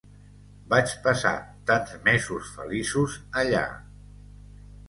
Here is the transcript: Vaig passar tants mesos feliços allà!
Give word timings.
Vaig 0.71 0.93
passar 1.07 1.33
tants 1.71 1.93
mesos 2.09 2.49
feliços 2.57 3.19
allà! 3.43 3.65